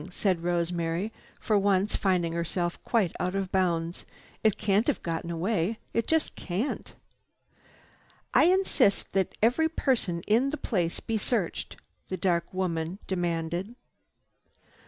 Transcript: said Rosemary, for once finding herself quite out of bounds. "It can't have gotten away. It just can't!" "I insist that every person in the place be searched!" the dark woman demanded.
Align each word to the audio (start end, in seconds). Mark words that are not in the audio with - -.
said 0.09 0.41
Rosemary, 0.43 1.13
for 1.39 1.59
once 1.59 1.95
finding 1.95 2.33
herself 2.33 2.83
quite 2.83 3.15
out 3.19 3.35
of 3.35 3.51
bounds. 3.51 4.03
"It 4.43 4.57
can't 4.57 4.87
have 4.87 5.03
gotten 5.03 5.29
away. 5.29 5.77
It 5.93 6.07
just 6.07 6.35
can't!" 6.35 6.95
"I 8.33 8.45
insist 8.45 9.11
that 9.13 9.37
every 9.43 9.69
person 9.69 10.23
in 10.25 10.49
the 10.49 10.57
place 10.57 11.01
be 11.01 11.17
searched!" 11.17 11.77
the 12.09 12.17
dark 12.17 12.51
woman 12.51 12.97
demanded. 13.05 13.75